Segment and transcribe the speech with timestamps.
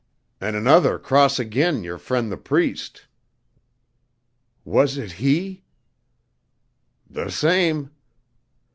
[0.41, 3.05] "An' another cross agin yer fren' the Priest."
[4.65, 5.63] "Was it he?"
[7.13, 7.91] "Th' same."